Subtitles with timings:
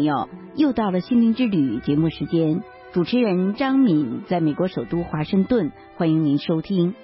[0.00, 2.62] 朋友，又到了心灵之旅节目时间，
[2.94, 6.94] 主持人张敏在美国首都华盛顿，欢迎您收听。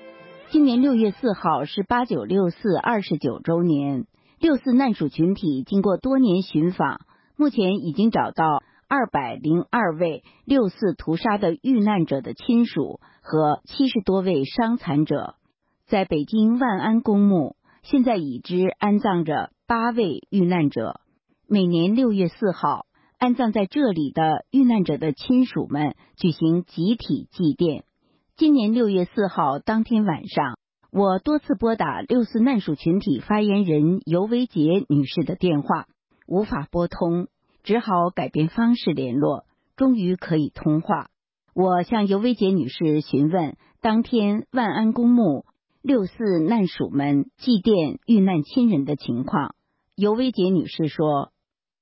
[0.48, 4.06] 今年六月四号是八九六四二十九周年，
[4.40, 7.02] 六四难属群体经过多年寻访，
[7.36, 15.34] 目前已经找到二百零二位六四屠杀的遇难者的亲属和七十多位伤残者，
[15.86, 21.02] 在北京万安公墓，现在已知安葬着八位遇难者。
[21.48, 22.85] 每年六月四号，
[23.18, 27.84] 安葬在这里的遇难者的亲属们举行集体祭奠。
[28.36, 30.58] 今年六月四号当天晚上，
[30.92, 35.86] 我多次拨打六四难属群体发言人尤维杰女士的电话，
[36.26, 37.28] 无法拨通，
[37.62, 39.44] 只好改变方式联络。
[39.76, 41.08] 终于可以通话，
[41.54, 45.46] 我向尤维杰女士询问当天万安公墓
[45.80, 49.54] 六四难属们祭奠遇难亲人的情况。
[49.94, 51.30] 尤维杰女士说：“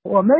[0.05, 0.36] 我们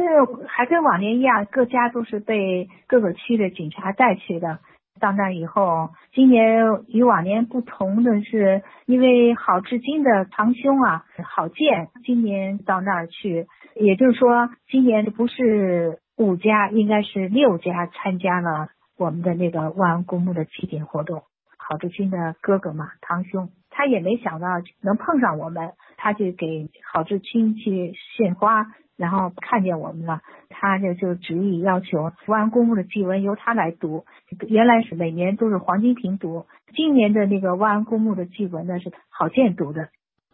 [0.47, 4.61] 还跟往年一样，各家都是被各个区的警察带去的。”
[5.01, 21.25] 到那以后，今年与往年不同的是，因为郝志金的堂兄啊，郝建今年到那儿去，也就是说，今年不是五家，应该是六家参加了我们的那个万安公墓的祭奠活动。
[21.59, 24.47] 郝志金的哥哥嘛，堂兄，他也没想到
[24.80, 28.67] 能碰上我们，他就给郝志清去献花。
[28.97, 34.05] 然后看见我们了，他就就执意要求福安公墓的祭文由他来读。
[34.47, 39.89] 原来是每年都是黄金平读，今年的那个万安公墓的祭文呢是郝建读的。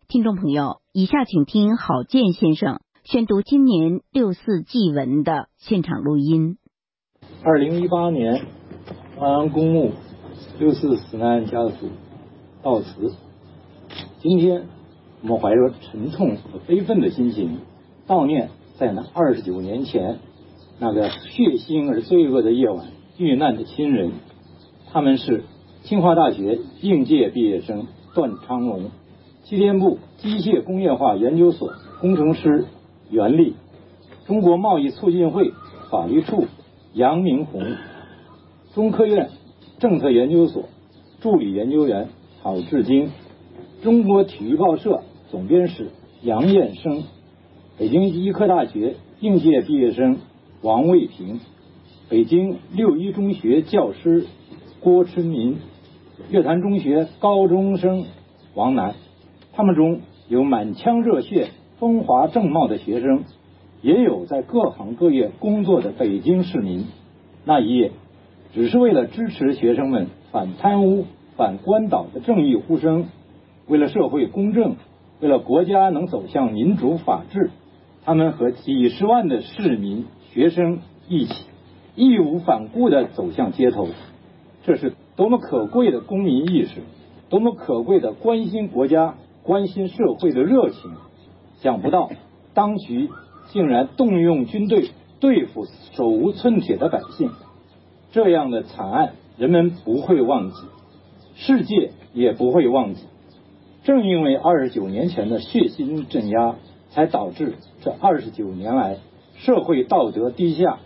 [0.09, 6.59] 听众朋友，以下请听郝建先生宣读今年六四祭文的现场录音。
[7.43, 8.45] 二零一八年
[9.17, 9.93] 万安公墓
[10.59, 11.89] 六四死难家属
[12.63, 13.30] 悼词。
[14.23, 14.65] 今天
[15.23, 17.61] 我们怀着沉痛和悲愤的心情。
[18.07, 20.19] 悼念在那二十九年前
[20.79, 24.13] 那个血腥而罪恶的夜晚遇难的亲人，
[24.93, 25.45] 他们是
[25.85, 28.91] 清华大学应届毕业生段昌龙，
[29.45, 31.73] 机电部机械工业化研究所
[32.03, 32.67] 工程师
[33.09, 33.55] 袁立，
[34.27, 35.53] 中国贸易促进会
[35.91, 36.45] 法律处
[36.93, 37.63] 杨明红，
[38.75, 39.31] 中科院
[39.79, 40.65] 政策研究所
[41.21, 42.09] 助理研究员
[42.43, 43.13] 郝志京，
[43.83, 45.89] 中国体育报社总编室
[46.21, 47.05] 杨彦生。
[47.79, 50.19] 北京医科大学应届毕业生
[50.61, 51.41] 王卫平，
[52.11, 54.27] 北京六一中学教师
[54.81, 55.57] 郭春民，
[56.29, 58.05] 乐坛中学高中生
[58.55, 58.97] 王楠，
[59.55, 61.49] 他们中有满腔热血、
[61.79, 63.25] 风华正茂的学生，
[63.81, 66.85] 也有在各行各业工作的北京市民。
[67.47, 67.93] 那一夜，
[68.53, 71.07] 只是为了支持学生们反贪污、
[71.39, 73.07] 反官倒的正义呼声，
[73.71, 74.75] 为了社会公正，
[75.21, 77.51] 为了国家能走向民主法治。
[78.05, 81.35] 他们和几十万的市民、学生一起
[81.95, 83.87] 义无反顾地走向街头，
[84.65, 86.81] 这是多么可贵的公民意识，
[87.29, 89.15] 多么可贵的关心国家、
[89.45, 90.91] 关心社会的热情！
[91.61, 92.11] 想不到
[92.55, 93.11] 当局
[93.51, 94.89] 竟然动用军队
[95.21, 97.31] 对付手无寸铁的百姓，
[98.11, 100.57] 这样的惨案人们不会忘记，
[101.37, 103.05] 世界也不会忘记。
[103.83, 106.57] 正因为二十九年前的血腥镇压。
[106.93, 108.97] 才导致这二十九年来
[109.37, 110.81] 社会道德低下、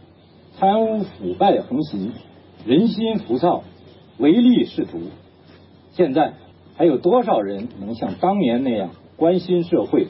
[0.58, 2.12] 贪污腐败横行、
[2.66, 3.64] 人心浮躁、
[4.18, 5.00] 唯利是图。
[5.92, 6.34] 现在
[6.76, 10.08] 还有多少人能像当年那样关心社会、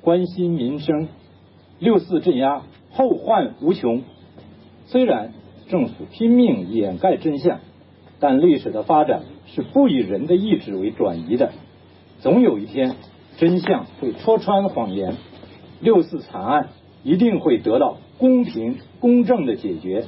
[0.00, 1.06] 关心民生？
[1.78, 4.02] 六四镇压后患无穷。
[4.86, 5.32] 虽然
[5.68, 7.60] 政府拼命掩盖真相，
[8.18, 11.52] 但历史的发展是不以人的意志为转移的。
[12.20, 12.96] 总有一天，
[13.36, 15.14] 真相会戳穿谎言。
[15.80, 16.68] 六四惨案
[17.02, 20.04] 一定会得到公平公正的解决。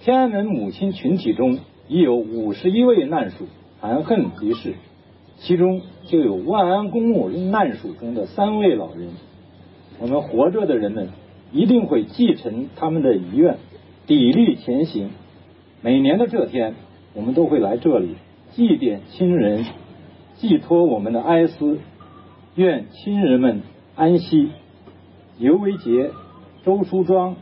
[0.00, 3.46] 天安门母亲群体中已有五十一位难属
[3.80, 4.74] 含恨离世，
[5.38, 9.10] 其中就有万安公墓难属中的三位老人。
[10.00, 11.10] 我们活着的人们
[11.52, 13.58] 一定会继承他们的遗愿，
[14.08, 15.10] 砥砺前行。
[15.82, 16.74] 每年的这天，
[17.14, 18.16] 我们都会来这里
[18.52, 19.64] 祭奠亲人，
[20.40, 21.80] 寄托我们的哀思，
[22.54, 23.60] 愿亲人们
[23.94, 24.50] 安息。
[25.36, 26.12] 尤维杰、
[26.64, 27.36] 周淑庄、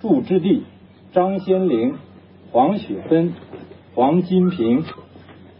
[0.00, 0.64] 祝之地、
[1.12, 1.98] 张先玲、
[2.50, 3.34] 黄雪芬、
[3.94, 4.82] 黄金平。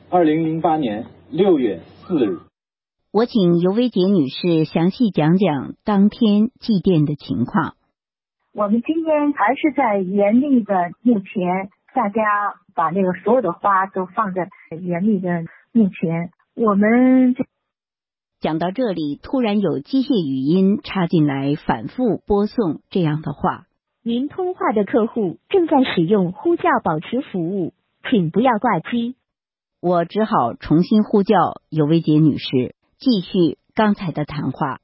[0.08, 2.38] 二零零八年六月四日，
[3.12, 7.75] 我请尤维杰女士详细讲讲当天祭奠的情况。
[8.55, 12.23] 我们今天还是在严厉的墓前，大家
[12.75, 14.49] 把那个所有的花都放在
[14.81, 16.31] 严厉的墓前。
[16.59, 17.37] 我们。
[18.41, 23.67] 讲到这里，突然有机械语音插进来，反复播送这样的话：
[24.03, 27.75] 您通话的客户正在使用呼叫保持服务，
[28.11, 29.15] 请不要挂机。
[29.81, 31.37] 我只好重新呼叫
[31.71, 34.81] 尤薇杰女士，继续刚才的谈话。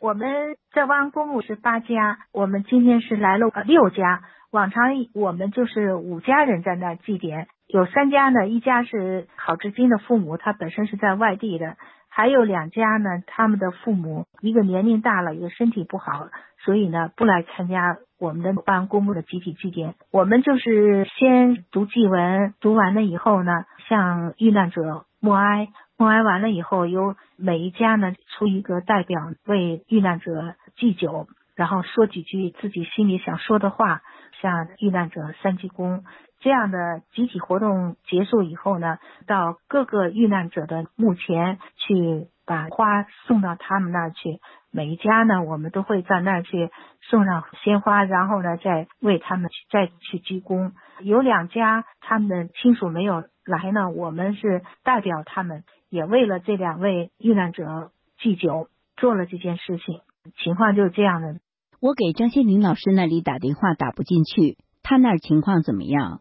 [0.00, 4.22] 我们这汪公墓是八家，我们今天是来了六家。
[4.50, 4.82] 往常
[5.14, 11.76] 我们就是五家人在那祭奠，有三家呢，一家是郝志金的父母，他本身是在外地的。
[12.08, 16.28] 还有两家呢，他们的父母一个年龄大了，一个身体不好，
[16.64, 19.92] 所以呢不来参加我们的办公墓的集体祭奠。
[20.10, 25.68] 我们就是先读祭文，读完了以后呢，向遇难者默哀，
[25.98, 34.00] 默哀完了以后，由每一家呢出一个代表为遇难者祭酒，然后说几句自己心里想说的话，
[34.40, 36.00] 向遇难者三鞠躬。
[36.40, 44.40] 这样的集体活动结束以后呢，到各个遇难者的墓前去把花送到他们那儿去。
[44.70, 46.70] 每一家呢，我们都会在那儿去
[47.00, 50.72] 送上鲜花，然后呢，再为他们再去鞠躬。
[51.00, 60.00] 有两家他们的亲属没有来呢，我们是代表他们，也为了这两位遇难者祭酒，做了这件事情。
[60.36, 61.40] 情况就是这样的。
[61.80, 66.20] 我给张先林老师那里打电话打不进去，他那儿情况怎么样？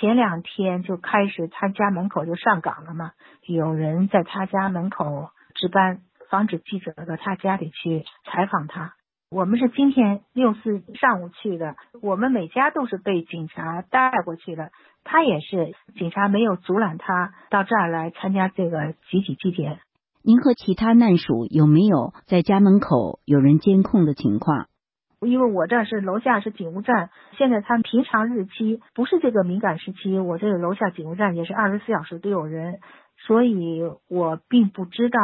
[0.00, 3.12] 前两天就开始，他家门口就上岗了嘛，
[3.46, 6.00] 有人在他家门口值班，
[6.30, 8.94] 防止记者到他家里去采访他。
[9.30, 14.70] 我们是今天六四上午去的，我们每家都是被警察带过去的，
[15.02, 19.78] 他也是警察没有阻拦他到这儿来参加这个集体祭奠。
[20.22, 24.66] 您和其他难属有没有在家门口有人监控的情况？
[25.24, 32.78] 因为我这是楼下是警务站，现在他们平常日期不是这个敏感时期，我这个楼下警务站也是二十四小时都有人，
[33.26, 35.18] 所以我并不知道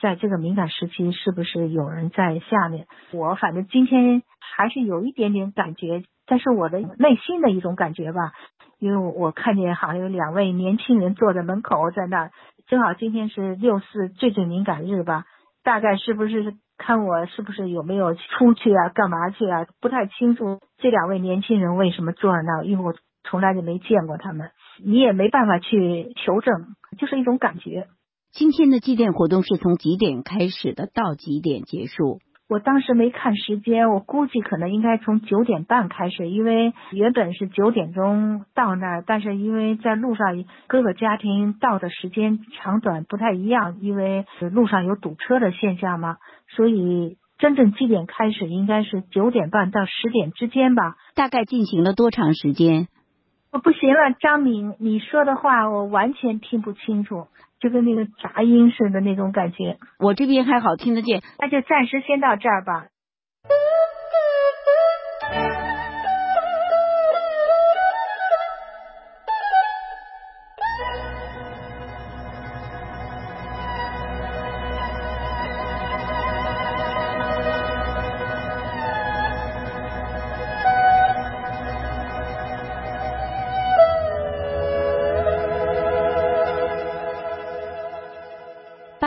[0.00, 2.86] 在这个敏感时期是不是有人在下面。
[3.12, 8.32] 我反正今天还是有一点点感觉，但是我的内心的一种感觉吧，
[8.78, 12.30] 因为我看见好像有两位年轻人坐在门口在那，
[12.66, 15.24] 正好今天是六四最最敏感日吧，
[15.62, 16.54] 大概是不是？
[16.82, 18.88] 看我是不是有没有出去啊？
[18.88, 19.66] 干嘛去啊？
[19.80, 24.50] 不太清楚这两位年轻人为什么坐在那，因为我从来就没见过他们，
[24.82, 27.86] 你也没办法去求证，就是一种感觉。
[28.32, 30.86] 今天的祭奠活动是从几点开始的？
[30.86, 32.20] 到几点结束？
[32.50, 46.16] 我当时没看时间，我估计可能应该从九点半开始，因为原本是九点钟到那儿，但是因为在路上各个家庭到的时间长短不太一样，因为路上有堵车的现象嘛，
[46.48, 50.96] 所以真正祭点开始应该是九点半到十点之间吧。
[51.14, 52.88] 大概进行了多长时间？
[53.52, 57.28] 我不行了，张敏，你说的话我完全听不清楚。
[57.60, 62.86] 就跟那个杂音似的那种感觉，我这边还好听得见，那就暂时先到这儿吧。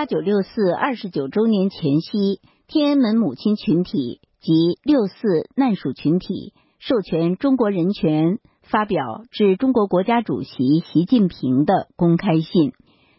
[0.03, 12.73] 八九六四二十九周年前夕，天安门母亲群体及六四难属群体授权中国人权发表致中国国家主席习近平的公开信。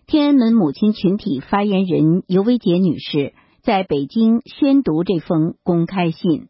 [0.06, 3.32] 天安门母亲群体发言人尤维杰女士
[3.62, 6.48] 在北京宣读这封公开信。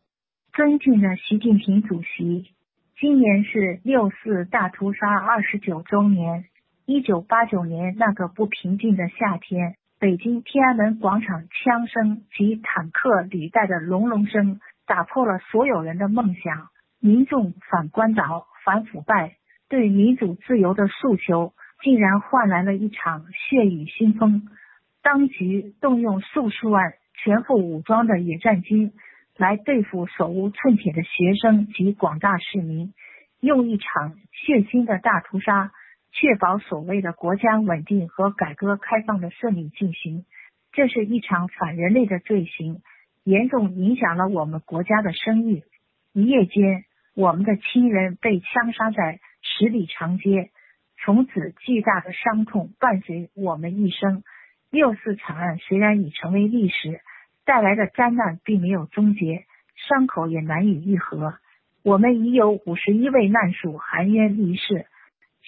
[0.52, 2.46] 尊敬的习近平主席，
[3.00, 6.46] 今年是六四大屠杀二十九周年。
[6.86, 9.76] 一九八九年那个不平静的夏天。
[10.00, 16.68] 北京天安门广场枪声及坦克履带的隆隆声，打破了所有人的梦想。
[17.00, 19.36] 民众反官倒、反腐败，
[19.68, 24.48] 对民主自由的诉求，竟然换来了一场血雨腥风。
[25.02, 28.92] 当局动用数十万全副武装的野战军，
[29.36, 32.92] 来对付手无寸铁的学生及广大市民，
[33.40, 35.70] 用一场血腥的大屠杀。
[36.16, 40.24] 确保所谓的国家稳定和改革开放的顺利进行，
[40.72, 42.82] 这是一场反人类的罪行，
[43.24, 45.64] 严重影响了我们国家的声誉。
[46.12, 46.84] 一夜间，
[47.16, 50.50] 我们的亲人被枪杀在十里长街，
[51.02, 54.22] 从此巨大的伤痛伴随我们一生。
[54.70, 57.00] 六四惨案虽然已成为历史，
[57.44, 61.34] 带来的灾难并没有终结，伤口也难以愈合。
[61.82, 64.86] 我们已有五十一位难属含冤离世。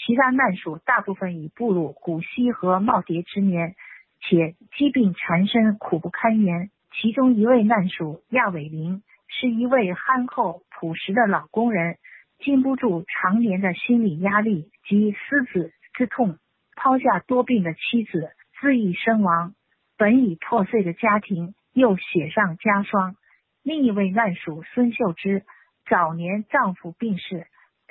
[0.04, 3.74] 其他难属大部分已步入古稀和耄耋之年，
[4.20, 6.70] 且疾病缠身，苦不堪言。
[6.92, 11.96] 其中一位难属亚伟林，是一位憨厚朴实的老工人，
[12.38, 16.38] 经不住常年的心理压力及思子之痛，
[16.74, 19.54] 抛下多病的妻子，自缢身亡。
[19.98, 23.16] 本已破碎的家庭又雪上加霜。
[23.62, 25.42] 另一位难属孙秀芝，
[25.88, 27.46] 早年丈夫病逝，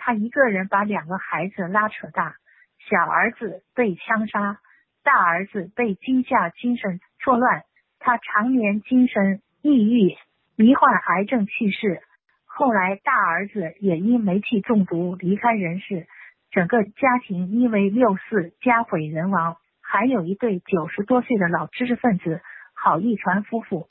[0.05, 2.35] 他一个人把两个孩子拉扯大，
[2.77, 4.59] 小儿子被枪杀，
[5.03, 7.63] 大儿子被惊吓精神错乱，
[7.97, 10.15] 他常年精神抑郁，
[10.55, 12.03] 罹患癌症去世。
[12.45, 16.05] 后来大儿子也因煤气中毒离开人世，
[16.51, 19.57] 整个家庭因为六四家毁人亡。
[19.81, 22.41] 还有一对九十多岁的老知识分子
[22.75, 23.89] 郝一传夫妇，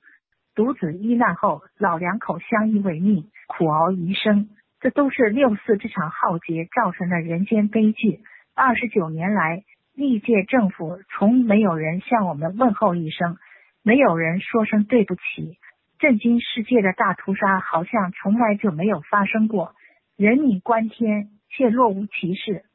[0.54, 4.48] 独子遇难后，老两口相依为命，苦熬余生。
[4.84, 8.20] 这都是六四这场浩劫造成的人间悲剧。
[8.54, 9.64] 二十九年来，
[9.94, 13.38] 历届政府从没有人向我们问候一声，
[13.82, 15.56] 没有人说声对不起。
[15.98, 19.74] 震惊世界的大屠杀好像从来就没有发生过，
[20.18, 22.66] 人命关天却若无其事。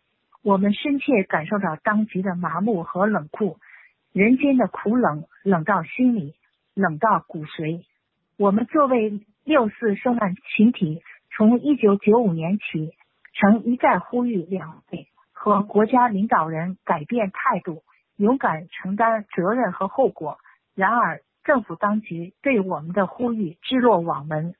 [0.41, 3.59] 我们深切感受到当局的麻木和冷酷，
[4.13, 6.33] 人间的苦冷，冷到心里，
[6.73, 7.83] 冷到骨髓。
[8.35, 11.03] 我们作为六四受难群体，
[11.39, 12.91] 从一九九五年起，
[13.39, 17.81] 曾一再呼吁两会和国家领导人改变态度，
[18.17, 20.37] 勇敢承担责任和后果。
[20.75, 24.53] 然而，政府当局对我们的呼吁置若罔闻。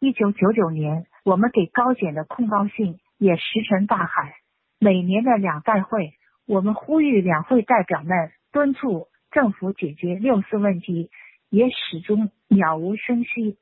[0.00, 4.36] 一九九九年，我们给高检的控告信也石沉大海。
[4.78, 6.14] 每年的两代会，
[6.46, 11.10] 我们呼吁两会代表们敦促政府解决六四问题，
[11.50, 13.58] 也始终渺无声息。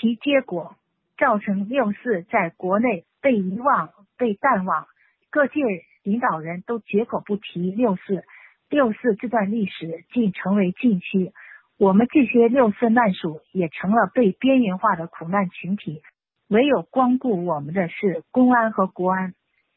[0.00, 0.76] 其结果
[1.16, 4.86] 造成六四在国内被遗忘、被淡忘，
[5.30, 5.60] 各界
[6.02, 8.24] 领导人都绝口不提六四。
[8.70, 11.32] 六四这段历史竟成为禁区，
[11.78, 16.02] 我们这些六四难属也成了被边缘化的苦难群体。
[16.48, 19.34] 唯有光顾我们的是公安和国安。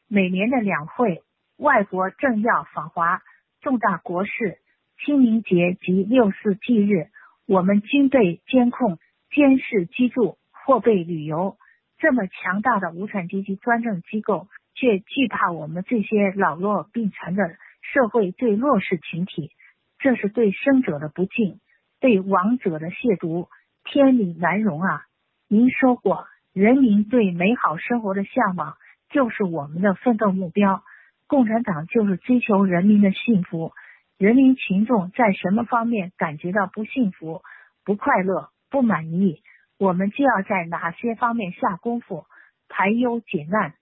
[0.08, 1.22] 每年的两会，
[1.58, 3.22] 外国政要访华，
[3.60, 4.58] 重大国事，
[5.04, 7.08] 清明节及六四忌日，
[7.46, 8.98] 我们军队监控、
[9.30, 11.56] 监视居住或被旅游。
[11.96, 19.50] 这么强大的无产阶级专政机构，却惧怕我们这些老弱病残的社会最弱势群体，
[19.98, 21.58] 这是对生者的不敬，
[22.00, 23.48] 对亡者的亵渎，
[23.82, 25.06] 天理难容啊！
[25.48, 28.76] 您说过，人民对美好生活的向往。
[29.08, 30.82] 就是我们的奋斗目标。
[31.28, 33.72] 共产党就是追求人民的幸福。
[34.18, 37.40] 人民群众在什么方面感觉到不幸福、
[37.86, 39.42] 不快乐、不满意，
[39.78, 42.24] 我们就要在哪些方面下功夫
[42.68, 43.74] 排忧解难。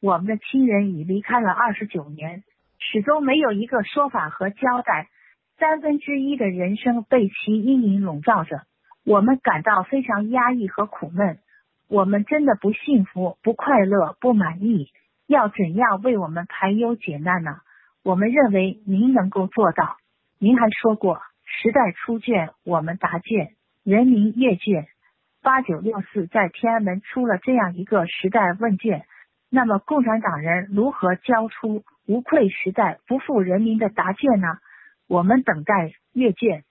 [0.00, 2.44] 我们的亲人已离开了二十九年，
[2.78, 5.08] 始终没有一个说法和交代。
[5.58, 8.62] 三分之一的人生被其阴影笼罩着，
[9.04, 11.38] 我们感到非常压抑和苦闷。
[11.88, 14.92] 我们真的不幸福、不快乐、不满意，
[15.26, 17.56] 要怎样为我们排忧解难呢？
[18.04, 19.96] 我们认为您能够做到。
[20.38, 24.86] 您还说过，时代出卷，我们答卷，人民阅卷。
[25.42, 29.04] 八九六四在天安门出了这样一个时代问卷，
[29.50, 34.58] 那么共产党人如何交出无愧时代、不负人民的答卷呢？
[35.06, 36.64] 我们等待阅卷。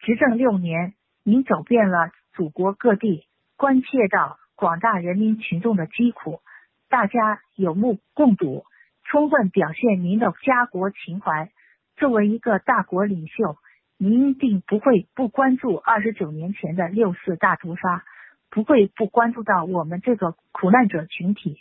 [0.00, 3.26] 执政六年，您走遍了祖国各地，
[3.56, 4.38] 关切到。
[4.56, 6.42] 广大人民群众的疾苦，
[6.90, 8.66] 大家有目共睹，
[9.04, 11.48] 充分表现您的家国情怀。
[11.96, 13.56] 作为一个大国领袖，
[14.02, 18.02] 您一定不会不关注二十九年前的六四大屠杀，
[18.48, 21.58] 不会不关注到我们这个苦难者群体。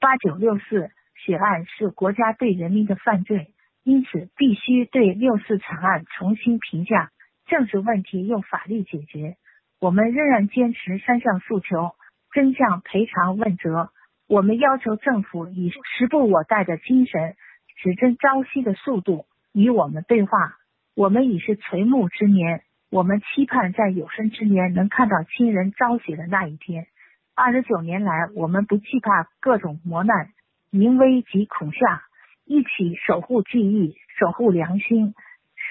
[0.00, 3.52] 八九六四血案是国家对人民的犯罪，
[3.84, 7.10] 因此必须对六四惨案重新评价，
[7.44, 9.36] 政治问题用法律解决。
[9.78, 11.92] 我们仍然坚持三项诉求。
[12.32, 13.90] 真相赔偿问责，
[14.26, 17.36] 我们要求政府以时不我待的精神，
[17.76, 20.56] 只争朝夕的速度与我们对话。
[20.94, 26.86] 我们已是垂暮之年，我们期盼在有生之年能看到亲人昭雪的那一天。
[27.34, 30.28] 二十九年来，我们不惧怕各种磨难、
[30.70, 32.02] 淫威及恐吓，
[32.44, 35.14] 一起守护记忆，守护良心，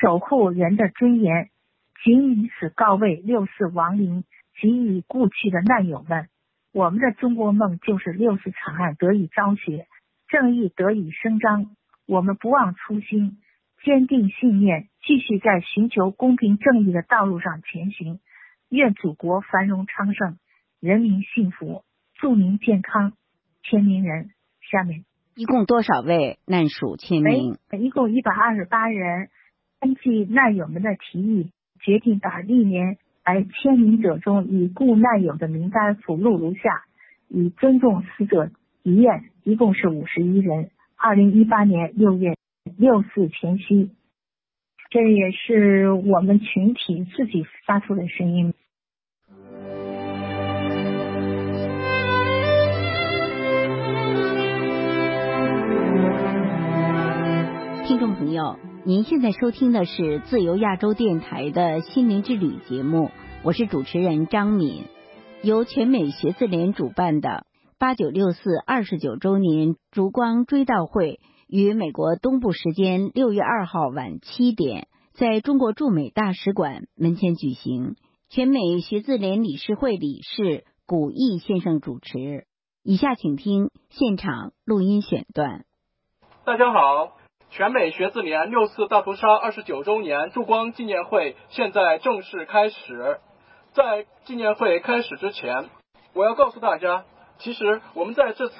[0.01, 1.49] 守护人的尊严。
[2.03, 4.23] 仅以此告慰六四亡灵
[4.59, 6.29] 及已故去的难友们。
[6.73, 9.85] 我们的中国梦就是六四惨案得以昭雪，
[10.29, 11.67] 正义得以伸张。
[12.07, 13.37] 我们不忘初心，
[13.83, 18.19] 坚定信念，继续在寻求公平正义的道路上前行。
[18.69, 20.37] 愿祖国繁荣昌盛，
[20.79, 21.83] 人民幸福。
[22.15, 23.13] 祝您健康。
[23.63, 24.31] 签名人，
[24.71, 27.57] 下面一共多少位难属签名？
[27.79, 29.29] 一共一百二十八人。
[29.79, 36.83] 根据难友们的提议，决定把历年来签名者中已故难友的名单附录如下：
[37.27, 38.51] 以尊重死者
[38.83, 40.69] 遗愿，一共是五十一人。
[40.95, 42.35] 二零一八年六月
[42.81, 43.91] 六四前夕，
[44.89, 48.55] 这也是我们群体自己发出的声音。
[57.85, 63.11] 听众朋友，您现在收听的是自由亚洲电台的心灵之旅节目，
[63.43, 64.85] 我是主持人张敏。
[65.43, 67.45] 由全美学字联主办的
[67.77, 71.19] 八九六四二十九周年烛光追悼会，
[71.51, 77.97] 于美国东部时间六月二号晚七点，在中国驻美大使馆门前举行。
[78.29, 82.45] 全美学字联理事会理事古义先生主持。
[82.83, 85.65] 以下请听现场录音选段。
[86.45, 87.17] 大家好。
[87.49, 93.19] 全美学字联六次大屠杀二十九周年烛光纪念会现在正式开始。
[93.73, 95.69] 在纪念会开始之前，
[96.13, 97.03] 我要告诉大家，
[97.39, 98.55] 其实我们在这次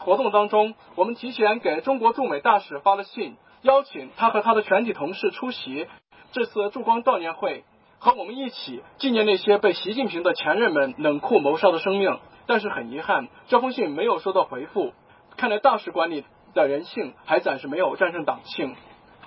[0.00, 5.86] 活动当中，我们提前给中国驻美大使发了信，邀请他和他的全体同事出席
[6.32, 7.64] 这次驻光悼念会，
[7.98, 12.18] 和我们一起纪念那些被习近平的前任们冷酷谋杀的生命。
[12.46, 14.92] 但是很遗憾，这封信没有收到回复。
[15.36, 16.24] 看来大使馆里。
[16.52, 18.74] 的人性还暂时没有战胜党性，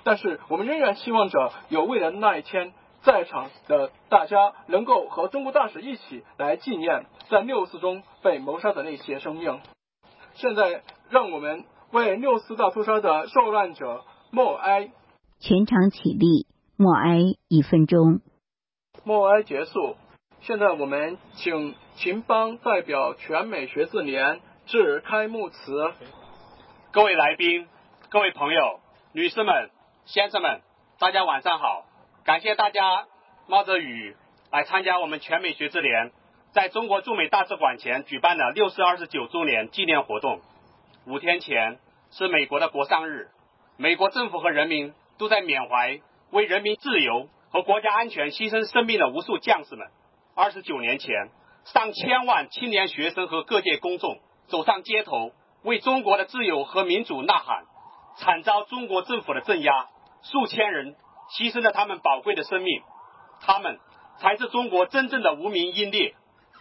[0.02, 9.58] 但是我们仍然希望着有未来的那一天，在场的大家能够和中国大使一起来纪念在六四中被谋杀的那些生命。
[10.34, 14.90] 现在，让我们为六四大屠杀的受难者默哀。
[15.38, 18.20] 全场起立，默哀一分钟。
[19.04, 19.96] 默哀结束。
[20.40, 25.92] 现在我们请秦邦代表全美学字联致开幕词。
[26.90, 27.68] 各位来宾、
[28.10, 28.80] 各位朋友、
[29.12, 29.70] 女士们、
[30.04, 30.62] 先生们，
[30.98, 31.86] 大家晚上好！
[32.24, 33.06] 感谢大家
[33.46, 34.16] 冒着雨
[34.50, 36.12] 来参加我们全美学之联
[36.54, 40.40] 在中国驻美大使馆前举办了六四二十九周年纪念活动。
[41.04, 41.80] 五天前
[42.12, 43.26] 是美国的国丧日，
[43.76, 45.98] 美国政府和人民都在缅怀
[46.30, 49.88] 为人民自由和国家安全牺牲生命的无数将士们。
[50.36, 51.28] 二十九年前，
[51.64, 55.32] 上千万青年学生和各界公众走上街头。
[55.64, 57.64] 为中国的自由和民主呐喊，
[58.16, 59.88] 惨遭中国政府的镇压，
[60.22, 60.94] 数千人
[61.36, 62.80] 牺牲了他们宝贵的生命，
[63.40, 63.80] 他们
[64.18, 66.14] 才是中国真正的无名英烈。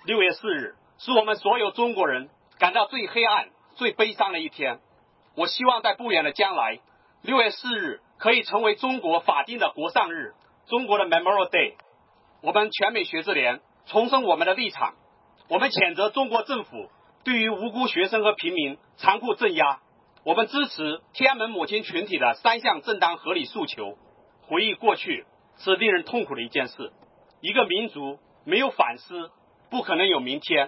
[0.05, 4.81] 六月四日是我们所有中国人感到最黑暗、最悲伤的一天。
[5.35, 6.79] 我希望在不远的将来，
[7.21, 10.33] 六月四日可以成为中国法定的国丧日，
[10.67, 11.75] 中国的 Memorial Day。
[12.41, 14.95] 我们全美学字联重申我们的立场，
[15.47, 16.89] 我们谴责中国政府。
[17.23, 19.79] 对于无辜学生和平民残酷镇压，
[20.25, 23.97] 我们支持天安门母亲群体的三项正当合理诉求。
[24.41, 25.25] 回忆过去
[25.59, 26.91] 是令人痛苦的一件事。
[27.39, 29.31] 一个民族没有反思，
[29.73, 30.67] 不可能有明天；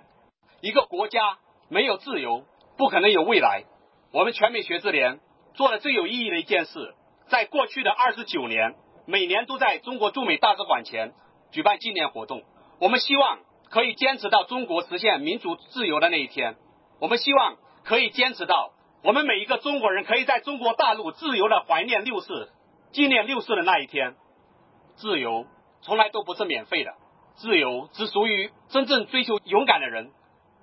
[0.61, 1.37] 一个国家
[1.69, 2.43] 没有自由，
[2.75, 3.65] 不可能有未来。
[4.11, 5.19] 我们全美学字联
[5.53, 6.95] 做了最有意义的一件事，
[7.27, 8.73] 在过去的二十九年，
[9.05, 11.13] 每年都在中国驻美大使馆前
[11.51, 12.41] 举办纪念活动。
[12.79, 13.39] 我们希望。
[13.67, 16.55] 可以坚持到中国实现民主自由的那一天。
[17.01, 18.71] 我们希望可以坚持到
[19.03, 22.51] 我们每一个中国人可以在中国大陆自由的怀念六四、
[22.93, 24.15] 纪念六四的那一天。
[24.95, 25.45] 自由
[25.81, 26.93] 从来都不是免费的，
[27.35, 30.11] 自由只属于真正追求勇敢的人。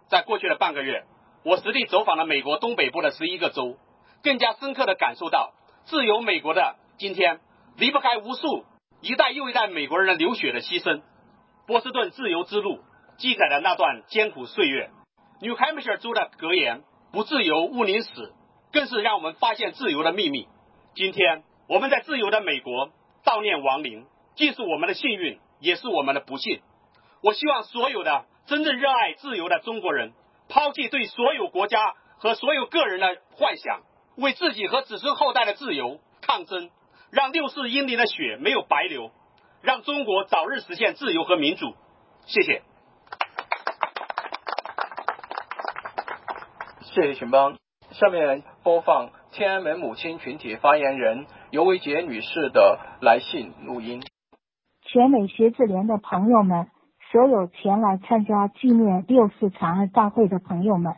[0.08, 1.04] 在过去的半个月，
[1.44, 3.76] 我实地走访了美国东北部的十一个州，
[4.22, 5.52] 更加深刻的感受到
[5.84, 7.40] 自由美国的今天
[7.76, 8.64] 离不开无数
[9.00, 11.02] 一代又一代美国人的流血的牺牲。
[11.66, 12.80] 波士顿自由之路。
[13.18, 14.90] 记载的那段艰苦岁月
[15.42, 16.82] ，New Hampshire 州的格言
[17.12, 18.32] “不自由勿宁死”，
[18.72, 20.48] 更是让我们发现自由的秘密。
[20.94, 22.90] 今天我们在自由的美国
[23.22, 26.60] 悼念亡灵，既是我们的幸运，也是我们的不幸。
[27.22, 30.12] 我希望所有的真正热爱自由的中国人，
[30.48, 33.80] 抛弃对所有国家和所有个人的幻想，
[34.16, 36.70] 为自己和子孙后代的自由抗争，
[37.10, 39.10] 让六四英灵的血没有白流，
[39.62, 41.74] 让中国早日实现自由和民主。
[42.26, 42.62] 谢谢。
[46.82, 47.56] 谢谢秦邦。
[47.92, 54.02] 下面播放天安门母亲群体发言人尤维杰女士的来信录音。
[54.92, 56.66] 全美学字联的朋友们，
[57.10, 60.96] 所有前来参加纪念六四惨案大会的朋友们，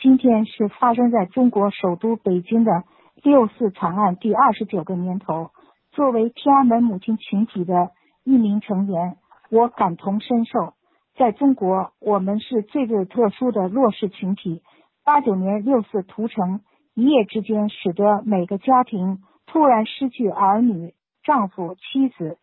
[0.00, 2.82] 今天是发生在中国首都北京的
[3.22, 5.50] 六四惨案第二十九个年头。
[5.92, 7.90] 作为天安门母亲群体的
[8.24, 9.14] 一名成员，
[9.52, 10.74] 我感同身受。
[11.16, 14.62] 在中国，我们是最最特殊的弱势群体。
[15.04, 16.62] 八九年六四屠城，
[16.96, 22.36] 一夜之间使得每个家庭突然失去儿女、丈夫、妻子，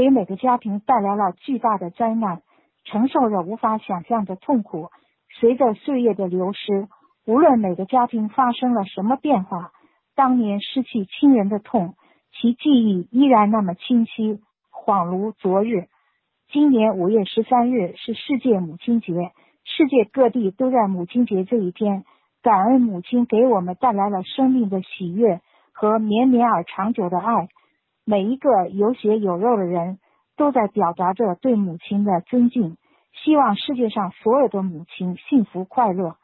[0.00, 2.40] 给每个家庭带来了巨大的灾难，
[2.84, 4.88] 承受着无法想象的痛苦。
[5.38, 6.88] 随着岁月的流失，
[7.26, 9.72] 无论每个家庭发生了什么变化，
[10.16, 11.96] 当年失去亲人的痛，
[12.32, 14.40] 其记忆依然那么清晰，
[14.72, 15.88] 恍如昨日。
[16.50, 19.12] 今年五月十三日是世界母亲节，
[19.64, 22.04] 世界各地都在母亲节这一天
[22.42, 25.42] 感恩母亲给我们带来了生命的喜悦
[25.74, 27.50] 和绵绵而长久的爱。
[28.04, 29.98] 每一个有血有肉的人
[30.36, 32.76] 都在表达着对母亲的尊敬，
[33.12, 36.16] 希望世界上所有的母亲幸福快乐。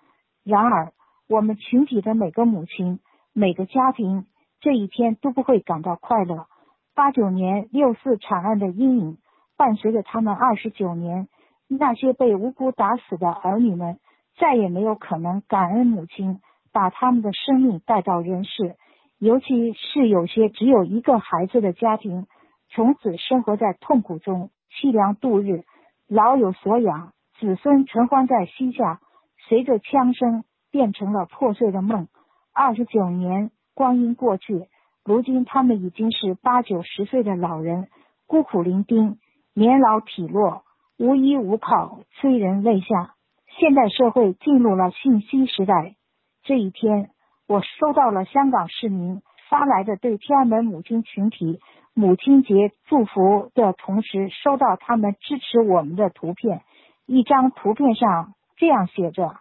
[0.44, 0.92] 然而，
[1.28, 3.00] 我们群体的每个母亲、
[3.32, 4.26] 每个家庭
[4.60, 6.46] 这一天都不会感到快乐。
[6.94, 9.18] 八九年六四惨案的阴影。
[9.58, 11.28] 伴随着他们二十九年，
[11.66, 13.98] 那些被无辜打死的儿女们
[14.36, 16.40] 再也没有可能感恩母亲
[16.74, 18.76] 把他们的生命带到人世。
[19.18, 22.26] 尤其是有些只有一个孩子的家庭，
[22.68, 25.64] 从此生活在痛苦中，凄凉度日。
[26.08, 29.00] 老有所养，子孙承欢在膝下，
[29.48, 32.08] 随着枪声变成了破碎的梦。
[32.52, 34.68] 二十九年光阴过去，
[35.04, 37.88] 如今他们已经是八九十岁的老人，
[38.26, 39.16] 孤苦伶仃。
[39.54, 40.64] 年老体弱，
[40.98, 43.14] 无依无靠，催人泪下。
[43.58, 45.96] 现代社会进入了信息时代。
[46.42, 47.08] 这一天，
[47.48, 51.60] 我收到了香港市民发来的对天安门母亲群体
[51.94, 56.62] 母亲节祝福的同时，收到他们支持我们的图片。
[57.06, 59.36] 一张图片上这样写着：“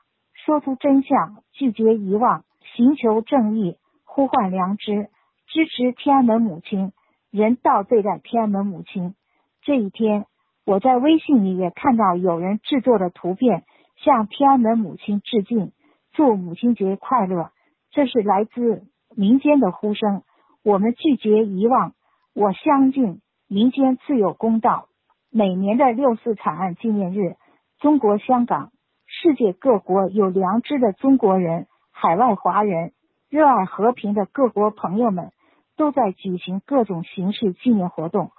[0.46, 5.10] 说出真相，拒绝遗忘，寻求正义，呼唤良知，
[5.48, 6.94] 支持天安门母亲，
[7.32, 9.15] 人道对待天安门母亲。”
[9.63, 10.28] 这一天，
[10.63, 13.63] 我在微信里也看到有人制作的图片，
[13.98, 15.72] 向天安门母亲致敬，
[16.13, 17.50] 祝母亲节快乐。
[17.95, 18.84] 这是来自
[19.15, 20.23] 民间的呼声。
[20.65, 21.93] 我们拒绝遗忘，
[22.34, 24.89] 我相信民间自有公道。
[25.31, 27.38] 每年的六四惨案纪念日，
[27.79, 28.71] 中国香港、
[29.08, 32.91] 世界各国有良知的中国人、海外华人、
[33.29, 35.31] 热爱和平的各国朋友们，
[35.77, 38.31] 都在举行各种形式纪念活动。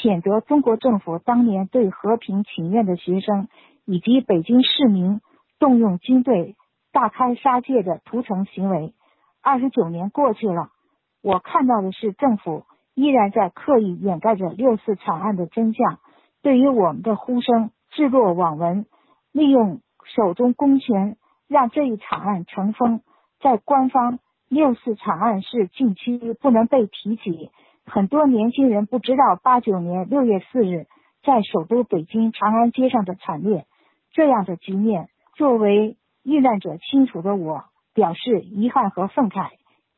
[0.00, 3.48] 谴责中国政府当年对和平请愿的学生
[3.84, 5.20] 以及北京市民
[5.58, 6.56] 动用军队
[6.92, 8.94] 大开杀戒的屠城行为。
[9.42, 10.68] 二十九年过去了，
[11.20, 15.98] 我看到的是政府依然在刻意掩盖着六四惨案的真相，
[16.42, 18.86] 对于我们的呼声置若罔闻，
[19.32, 21.16] 利用手中公权
[21.48, 23.00] 让这一惨案尘封。
[23.40, 27.50] 在官方，六四惨案是禁区，不能被提起。
[27.84, 30.86] 很多年轻人不知道八九年六月四日
[31.24, 33.66] 在首都北京长安街上的惨烈，
[34.12, 39.50] 这样的局面，作为遇难者亲属的我表示遗憾和愤慨。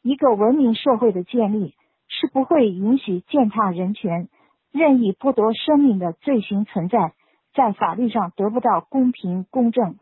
[0.02, 1.74] 一个文明社会的建立
[2.08, 4.28] 是不会允许践踏人权、
[4.72, 7.12] 任意剥夺生命的罪行存在，
[7.54, 9.96] 在法律上得不到公平公正。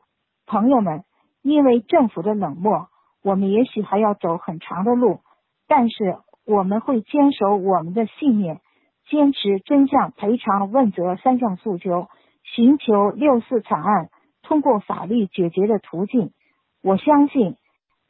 [0.46, 1.04] 朋友们，
[1.42, 2.88] 因为政府的冷漠，
[3.22, 5.20] 我们也许还要走很长的路，
[5.68, 6.18] 但是。
[6.44, 8.58] 我们会坚守我们的信念，
[9.08, 12.08] 坚持真相、赔偿、问责三项诉求，
[12.42, 14.08] 寻求六四惨案
[14.42, 16.32] 通过法律解决的途径。
[16.82, 17.54] 我相信，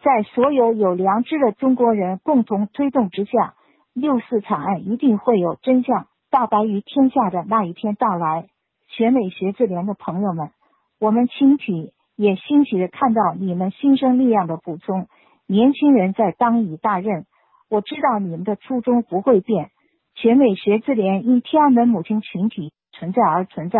[0.02, 3.54] 在所有有良知的中国人共同推动之下，
[3.94, 8.48] 六四惨案一定会有真相大白于天下的那一天到来。
[8.88, 10.50] 全美学智联的朋友们，
[10.98, 15.06] 我们亲体也欣喜的看到你们新生力量的补充，
[15.46, 17.24] 年轻人在当以大任。
[17.70, 19.70] 我知道你们的初衷不会变。
[20.14, 23.78] 全美学智联因天安门母亲群体存在而存在，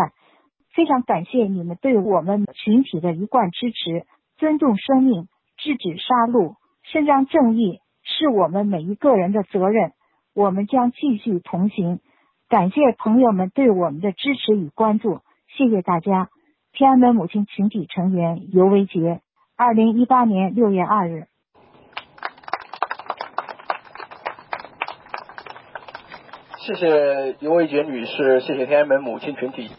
[0.73, 4.07] 非常感谢你们对我们群体的一贯支持。
[4.39, 5.29] 尊重生命，
[5.63, 9.93] 制止杀戮，伸张正义，是我们每一个人的责任。
[10.35, 12.01] 我们将继续同行。
[12.49, 15.21] 感谢朋友们对我们的支持与关注，
[15.57, 16.31] 谢谢大家。
[16.73, 19.21] 天安门母亲群体成员尤维杰，
[19.57, 21.27] 二零一八年六月二日。
[26.59, 29.71] 谢谢尤维杰女士，谢谢天安门母亲群体。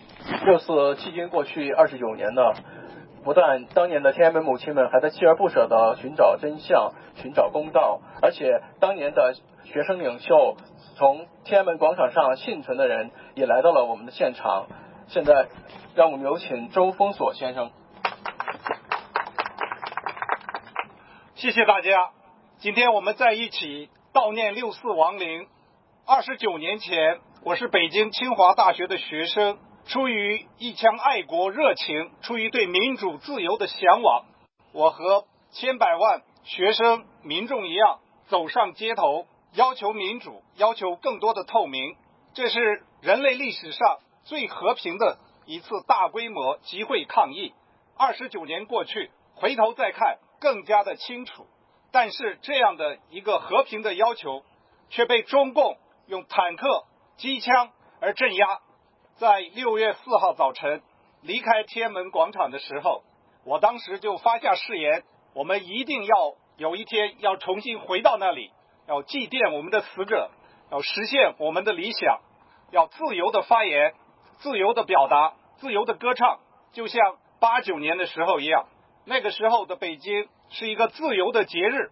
[0.45, 2.41] 六四迄今过去二十九年呢，
[3.23, 9.33] 不但当年的天安门母亲们还在锲而不舍地寻找真相、寻找公道，而且当年的
[9.63, 10.57] 学生领袖，
[10.95, 14.67] 从天安门广场上幸存的人也来到了我们的现场。
[15.07, 15.47] 现在，
[15.95, 17.71] 让我们有请周峰锁先生。
[21.35, 22.11] 谢谢大家，
[22.57, 25.47] 今天我们在一起悼念六四亡灵。
[26.05, 29.57] 二十九年前，我是北京清华大学的学生。
[29.85, 34.25] 出于一腔爱国热情，出于对民主自由的向往，
[34.71, 41.95] 我和千百万学生民众一样，走上街头，要求民主，要求更多的透明。
[42.33, 47.53] 这是人类历史上最和平的一次大规模集会抗议。
[47.97, 51.45] 二十九年过去，回头再看，更加的清楚。
[51.91, 54.43] 但是这样的一个和平的要求，
[54.89, 56.85] 却被中共用坦克、
[57.17, 57.69] 机枪
[57.99, 58.61] 而镇压。
[59.17, 60.81] 在六月四号早晨
[61.21, 63.03] 离开天安门广场的时候，
[63.45, 65.03] 我当时就发下誓言：
[65.35, 68.49] 我们一定要有一天要重新回到那里，
[68.87, 70.31] 要祭奠我们的死者，
[70.71, 72.21] 要实现我们的理想，
[72.71, 73.93] 要自由的发言、
[74.39, 76.39] 自由的表达、自由的歌唱，
[76.71, 78.65] 就像八九年的时候一样。
[79.05, 81.91] 那个时候的北京是一个自由的节日，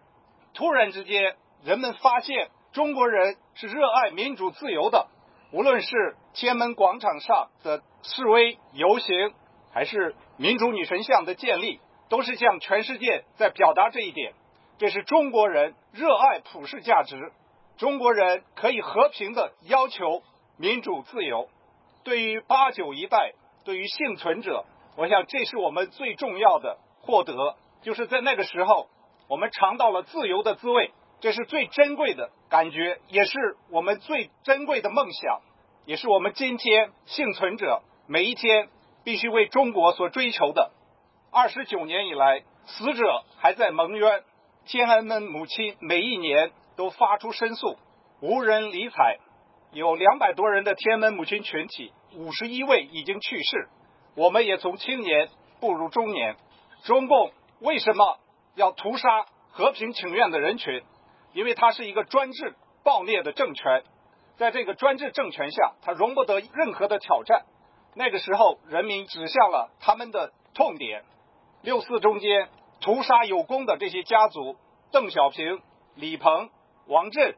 [0.54, 5.06] 突然之间，人们发现中国人是热爱民主自由的。
[5.52, 9.34] 无论是天安门广场上的示威游行，
[9.70, 14.32] 还是民主女神像的建立，都是向全世界在表达这一点。
[14.78, 17.32] 这是中国人热爱普世价值，
[17.76, 20.22] 中国人可以和平的要求
[20.56, 21.50] 民主自由。
[22.02, 23.32] 对于八九一代，
[23.64, 24.64] 对于幸存者，
[24.96, 26.78] 我想这是我们最重要的。
[27.02, 27.34] 获得
[27.82, 28.88] 就是在那个时候，
[29.28, 33.38] 我们尝到了自由的滋味，这是最珍贵的感觉，也是
[33.70, 35.40] 我们最珍贵的梦想，
[35.86, 38.68] 也是我们今天幸存者每一天
[39.04, 40.72] 必须为中国所追求的。
[41.30, 44.24] 二十九年以来，死者还在蒙冤，
[44.66, 47.76] 天安门母亲每一年都发出申诉，
[48.20, 49.20] 无人理睬。
[49.72, 53.68] 有两百多人的天安门母亲群体，五十一位已经去世，
[54.16, 55.28] 我们也从青年
[55.60, 56.34] 步入中年。
[56.82, 57.30] 中共
[57.60, 58.18] 为什么
[58.56, 60.82] 要屠杀和平请愿的人群？
[61.32, 63.82] 因为它是一个专制暴虐的政权，
[64.36, 67.44] 在这个专制政权下，它容不得任何的挑战。
[67.94, 71.04] 那个时候，人民指向了他们的痛点。
[71.62, 72.48] 六四中间
[72.80, 74.56] 屠杀有功的这些家族，
[74.90, 75.60] 邓小平、
[75.94, 76.50] 李鹏、
[76.86, 77.36] 王震，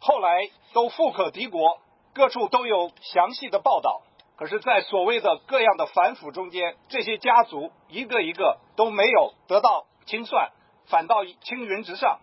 [0.00, 1.80] 后来都富可敌国，
[2.14, 4.02] 各处都有详细的报道。
[4.36, 10.50] 可是，在所谓的各样的反腐中间，这些家族一个一个都没有得到清算，
[10.86, 12.20] 反倒青云直上。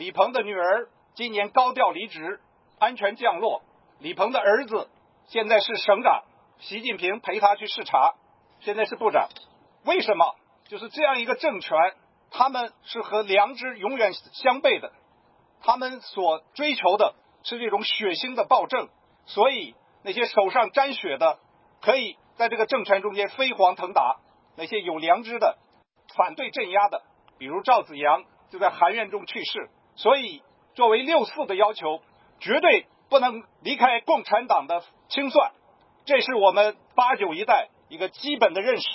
[0.00, 2.40] 李鹏的女儿今年高调离职，
[2.78, 3.60] 安全降落。
[3.98, 4.88] 李鹏的儿子
[5.26, 6.22] 现在是省长，
[6.58, 8.14] 习近平陪他去视察，
[8.60, 9.28] 现在是部长。
[9.84, 10.36] 为什么？
[10.68, 11.76] 就是这样一个政权，
[12.30, 14.90] 他们是和良知永远相悖的，
[15.60, 18.88] 他们所追求的是这种血腥的暴政，
[19.26, 21.38] 所以那些手上沾血的。
[21.82, 24.16] 可以在这个政权中间飞黄腾达，
[24.56, 25.58] 那些有良知的
[26.16, 27.02] 反对镇压的，
[27.36, 29.68] 比如赵子阳就在寒院中去世。
[30.00, 30.40] 所以，
[30.74, 32.00] 作为六四的要求，
[32.38, 35.52] 绝对不能离开共产党的清算，
[36.06, 38.88] 这是我们八九一代一个基本的认识。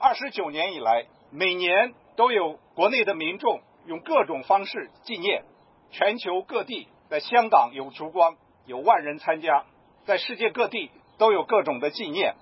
[0.00, 5.44] 二十九年以来，每年都有国内的民众用各种方式纪念，
[5.92, 9.64] 全球各地，在香港有烛光，有万人参加，
[10.06, 10.90] 在世界各地。
[11.18, 12.36] 都有各种的纪念，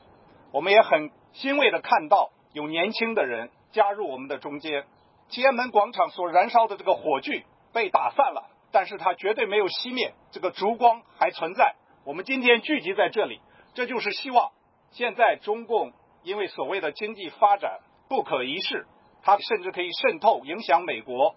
[0.52, 4.84] 我们也很欣慰的看到有年轻的人加入我们的中间。
[5.30, 11.74] 天安门广场所燃烧的这个火炬被打散了，但是它绝对没有熄灭，这个烛光还存在。
[12.06, 13.38] 我们今天聚集在这里，
[13.74, 14.50] 这就是希望。
[14.92, 18.86] 现在中共因为所谓的经济发展不可一世，
[19.22, 21.34] 它甚至可以渗透影响美国。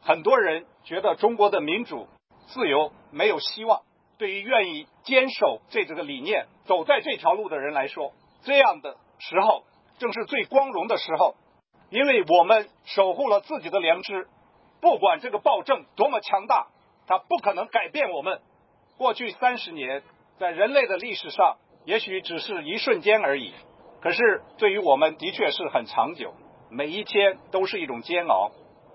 [0.00, 2.06] 很多人觉得中国的民主
[2.46, 3.80] 自由没有希望。
[4.16, 8.12] 对于愿意坚守这这个理念、走在这条路的人来说，
[8.44, 9.64] 这样的时候
[9.98, 11.34] 正是最光荣的时候，
[11.90, 14.28] 因为我们守护了自己的良知。
[14.80, 16.68] 不管这个暴政多么强大，
[17.06, 18.40] 它不可能改变我们。
[18.96, 20.02] 过去三十年，
[20.38, 23.52] 在人类的历史上，也许只是一瞬间而已，
[24.00, 26.34] 可是对于我们的确是很长久，
[26.70, 28.50] 每一天都是一种煎熬。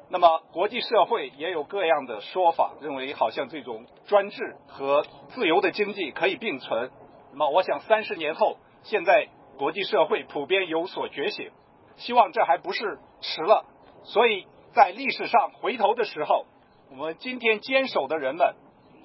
[0.10, 6.92] 那么，国际社会也有各样的说法，认为好像这种专制和自由的经济可以并存。
[7.32, 11.50] 那么，我想三十年后，现在国际社会普遍有所觉醒，
[11.98, 13.66] 希望这还不是迟了。
[14.04, 16.46] 所以在历史上回头的时候，
[16.92, 18.56] 我们今天坚守的人们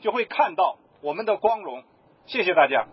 [0.02, 1.84] 就会看到我们的光荣。
[2.26, 2.88] 谢谢大家，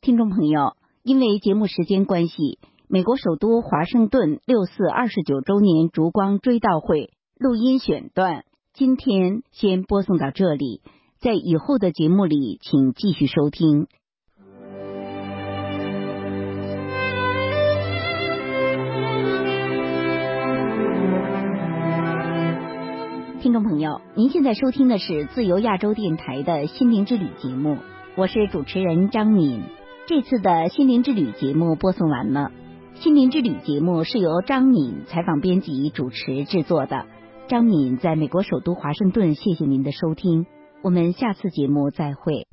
[0.00, 2.60] 听众朋友，因为节目时间关系。
[2.86, 10.80] 美国首都华盛顿六四二十九周年烛光追悼会录音选段，今天先播送到这里，
[11.18, 13.88] 在以后的节目里，请继续收听。
[23.44, 27.76] 听众朋友，您现在收听的是自由亚洲电台的心灵之旅节目，
[28.16, 29.64] 我是主持人张敏。
[30.06, 32.50] 这次的心灵之旅节目播送完了。
[32.94, 37.04] 心灵之旅节目是由张敏采访、编辑、主持制作的。
[37.46, 40.46] 张敏在美国首都华盛顿，谢谢您的收听。
[40.82, 42.46] 我们下次节目再会。